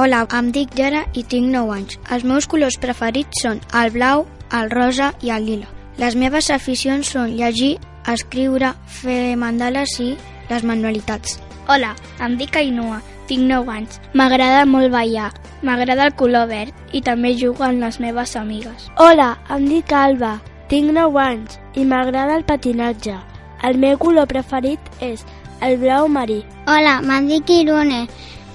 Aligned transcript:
Hola, 0.00 0.22
em 0.32 0.46
dic 0.48 0.78
Yara 0.78 1.00
i 1.12 1.20
tinc 1.28 1.50
9 1.52 1.72
anys. 1.74 1.96
Els 2.14 2.22
meus 2.24 2.46
colors 2.48 2.78
preferits 2.80 3.42
són 3.44 3.58
el 3.76 3.90
blau, 3.92 4.22
el 4.56 4.70
rosa 4.72 5.10
i 5.20 5.28
el 5.34 5.44
lila. 5.44 5.66
Les 6.00 6.14
meves 6.16 6.48
aficions 6.54 7.10
són 7.12 7.34
llegir, 7.36 7.74
escriure, 8.08 8.70
fer 9.00 9.36
mandales 9.36 9.98
i 10.00 10.14
les 10.48 10.64
manualitats. 10.64 11.36
Hola, 11.68 11.92
em 12.24 12.38
dic 12.40 12.56
Ainhoa, 12.56 13.02
tinc 13.28 13.44
9 13.50 13.74
anys. 13.74 14.00
M'agrada 14.16 14.64
molt 14.64 14.88
ballar, 14.96 15.34
m'agrada 15.60 16.08
el 16.08 16.16
color 16.16 16.48
verd 16.48 16.96
i 16.96 17.04
també 17.04 17.34
jugo 17.36 17.68
amb 17.68 17.84
les 17.84 18.00
meves 18.00 18.32
amigues. 18.40 18.88
Hola, 18.96 19.34
em 19.52 19.68
dic 19.68 19.92
Alba, 19.92 20.38
tinc 20.72 20.96
9 20.96 21.24
anys 21.26 21.60
i 21.76 21.84
m'agrada 21.84 22.40
el 22.40 22.48
patinatge. 22.48 23.20
El 23.68 23.76
meu 23.76 24.00
color 24.00 24.32
preferit 24.32 24.80
és 25.04 25.28
el 25.60 25.76
blau 25.76 26.08
marí. 26.08 26.40
Hola, 26.64 27.02
em 27.04 27.34
dic 27.36 27.58
Irune 27.60 28.06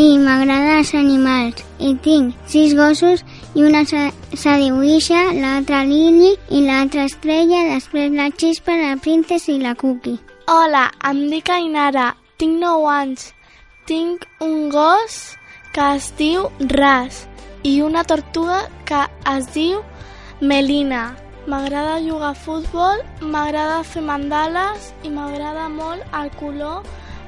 i 0.00 0.16
m'agraden 0.16 0.78
els 0.78 0.90
animals 0.96 1.58
i 1.84 1.90
tinc 2.04 2.36
sis 2.48 2.72
gossos 2.78 3.20
i 3.58 3.64
una 3.66 3.82
dibuixa, 3.84 5.20
l'altra 5.36 5.82
Lili 5.84 6.30
i 6.48 6.62
l'altra 6.64 7.04
Estrella, 7.04 7.66
després 7.74 8.14
la 8.14 8.30
Xispa, 8.30 8.76
la 8.78 8.96
Princesa 8.96 9.52
i 9.52 9.58
la 9.60 9.74
Cookie. 9.74 10.16
Hola, 10.48 10.86
em 11.10 11.20
dic 11.32 11.50
Ainara, 11.52 12.14
tinc 12.38 12.56
9 12.62 12.86
anys. 12.94 13.26
Tinc 13.90 14.24
un 14.40 14.70
gos 14.72 15.18
que 15.74 15.90
es 15.96 16.08
diu 16.16 16.48
Ras 16.72 17.26
i 17.62 17.80
una 17.82 18.04
tortuga 18.04 18.62
que 18.88 19.02
es 19.34 19.52
diu 19.52 19.82
Melina. 20.40 21.10
M'agrada 21.50 22.00
jugar 22.00 22.32
a 22.32 22.40
futbol, 22.46 23.04
m'agrada 23.20 23.82
fer 23.84 24.06
mandales 24.06 24.94
i 25.04 25.12
m'agrada 25.12 25.68
molt 25.68 26.18
el 26.22 26.32
color 26.40 26.82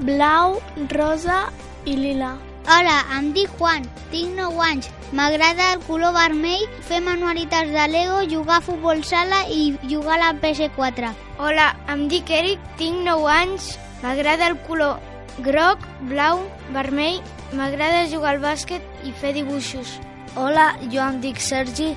blau, 0.00 0.60
rosa 0.96 1.44
i 1.84 1.96
lila. 2.00 2.34
Hola, 2.64 3.04
em 3.12 3.26
dic 3.36 3.50
Juan, 3.58 3.82
tinc 4.08 4.38
9 4.38 4.62
anys. 4.64 4.86
M'agrada 5.12 5.66
el 5.74 5.82
color 5.84 6.14
vermell, 6.16 6.62
fer 6.88 7.02
manualitats 7.04 7.68
de 7.68 7.82
Lego, 7.92 8.22
jugar 8.30 8.56
a 8.56 8.64
futbol 8.64 9.02
sala 9.04 9.42
i 9.52 9.74
jugar 9.90 10.14
a 10.16 10.20
la 10.22 10.28
PS4. 10.40 11.10
Hola, 11.36 11.66
em 11.92 12.06
dic 12.08 12.30
Eric, 12.32 12.62
tinc 12.80 13.02
9 13.04 13.28
anys. 13.28 13.66
M'agrada 14.00 14.48
el 14.48 14.56
color 14.64 14.96
groc, 15.44 15.84
blau, 16.08 16.40
vermell. 16.72 17.20
M'agrada 17.52 18.06
jugar 18.08 18.32
al 18.32 18.40
bàsquet 18.40 19.04
i 19.04 19.12
fer 19.12 19.34
dibuixos. 19.36 19.98
Hola, 20.32 20.70
jo 20.88 21.04
em 21.04 21.20
dic 21.20 21.44
Sergi, 21.44 21.90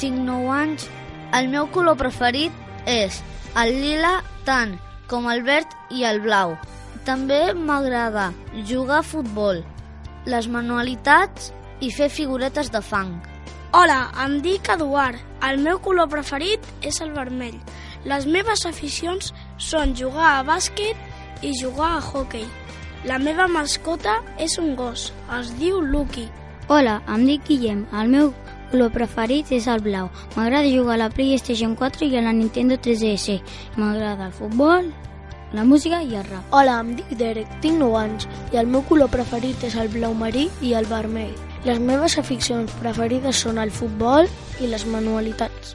tinc 0.00 0.24
9 0.24 0.54
anys. 0.56 0.88
El 1.36 1.52
meu 1.52 1.68
color 1.68 2.00
preferit 2.00 2.88
és 2.88 3.20
el 3.60 3.76
lila 3.84 4.22
tant 4.48 4.78
com 5.04 5.28
el 5.28 5.44
verd 5.44 5.68
i 5.92 6.08
el 6.08 6.24
blau. 6.24 6.56
També 7.06 7.52
m'agrada 7.54 8.32
jugar 8.66 8.96
a 8.98 9.06
futbol, 9.06 9.60
les 10.26 10.48
manualitats 10.50 11.52
i 11.78 11.92
fer 11.94 12.08
figuretes 12.10 12.72
de 12.74 12.80
fang. 12.82 13.12
Hola, 13.78 14.08
em 14.24 14.40
dic 14.42 14.66
Eduard. 14.74 15.20
El 15.46 15.60
meu 15.62 15.78
color 15.84 16.08
preferit 16.10 16.66
és 16.82 16.98
el 17.04 17.12
vermell. 17.14 17.60
Les 18.10 18.26
meves 18.26 18.66
aficions 18.66 19.30
són 19.62 19.94
jugar 19.94 20.32
a 20.32 20.42
bàsquet 20.48 21.46
i 21.46 21.54
jugar 21.60 21.92
a 21.94 22.02
hockey. 22.02 22.42
La 23.06 23.20
meva 23.22 23.46
mascota 23.46 24.18
és 24.42 24.58
un 24.58 24.74
gos, 24.74 25.12
es 25.38 25.54
diu 25.60 25.78
Lucky. 25.78 26.26
Hola, 26.66 26.98
em 27.06 27.26
dic 27.28 27.46
Guillem. 27.46 27.86
El 27.94 28.10
meu 28.10 28.32
color 28.72 28.90
preferit 28.90 29.54
és 29.54 29.70
el 29.70 29.84
blau. 29.84 30.10
M'agrada 30.34 30.66
jugar 30.66 30.96
a 30.96 31.04
la 31.04 31.12
PlayStation 31.14 31.78
4 31.78 32.10
i 32.10 32.18
a 32.18 32.26
la 32.26 32.34
Nintendo 32.34 32.74
3DS. 32.74 33.38
M'agrada 33.78 34.32
el 34.32 34.34
futbol, 34.34 34.90
la 35.56 35.64
música 35.64 36.02
i 36.02 36.14
el 36.14 36.24
rap. 36.28 36.44
Hola, 36.50 36.78
em 36.84 36.94
dic 36.98 37.12
Derek, 37.18 37.50
tinc 37.64 37.80
9 37.80 37.98
anys 38.02 38.28
i 38.52 38.60
el 38.60 38.68
meu 38.70 38.84
color 38.90 39.10
preferit 39.12 39.64
és 39.64 39.76
el 39.80 39.88
blau 39.92 40.14
marí 40.14 40.48
i 40.60 40.74
el 40.76 40.88
vermell. 40.90 41.34
Les 41.66 41.80
meves 41.82 42.18
aficions 42.20 42.72
preferides 42.82 43.40
són 43.46 43.58
el 43.58 43.72
futbol 43.74 44.28
i 44.60 44.70
les 44.70 44.86
manualitats. 44.86 45.74